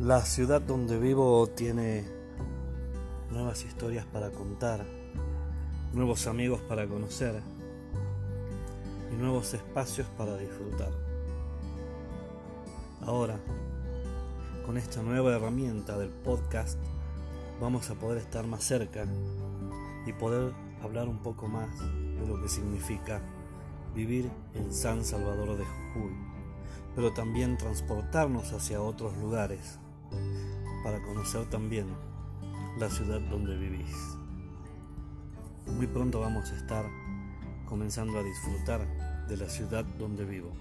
La 0.00 0.24
ciudad 0.24 0.60
donde 0.60 0.96
vivo 0.96 1.48
tiene 1.48 2.04
nuevas 3.32 3.64
historias 3.64 4.06
para 4.06 4.30
contar, 4.30 4.86
nuevos 5.92 6.28
amigos 6.28 6.60
para 6.68 6.86
conocer 6.86 7.42
y 9.12 9.16
nuevos 9.16 9.54
espacios 9.54 10.06
para 10.16 10.36
disfrutar. 10.36 10.92
Ahora, 13.00 13.40
con 14.64 14.78
esta 14.78 15.02
nueva 15.02 15.34
herramienta 15.34 15.98
del 15.98 16.10
podcast, 16.10 16.78
vamos 17.60 17.90
a 17.90 17.96
poder 17.96 18.18
estar 18.18 18.46
más 18.46 18.62
cerca 18.62 19.04
y 20.06 20.12
poder 20.12 20.52
hablar 20.80 21.08
un 21.08 21.18
poco 21.18 21.48
más 21.48 21.76
de 21.80 22.24
lo 22.24 22.40
que 22.40 22.48
significa 22.48 23.20
vivir 23.96 24.30
en 24.54 24.72
San 24.72 25.04
Salvador 25.04 25.58
de 25.58 25.64
Jujuy, 25.64 26.12
pero 26.94 27.12
también 27.12 27.58
transportarnos 27.58 28.52
hacia 28.52 28.80
otros 28.80 29.16
lugares 29.16 29.80
para 30.82 31.02
conocer 31.02 31.48
también 31.50 31.86
la 32.78 32.88
ciudad 32.90 33.20
donde 33.20 33.56
vivís. 33.56 33.96
Muy 35.66 35.86
pronto 35.86 36.20
vamos 36.20 36.50
a 36.50 36.56
estar 36.56 36.86
comenzando 37.66 38.18
a 38.18 38.22
disfrutar 38.22 38.86
de 39.28 39.36
la 39.36 39.48
ciudad 39.48 39.84
donde 39.98 40.24
vivo. 40.24 40.52